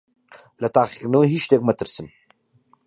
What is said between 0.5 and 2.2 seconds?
لە تاقیکردنەوەی هیچ شتێک مەترسن.